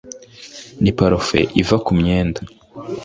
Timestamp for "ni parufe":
0.81-1.39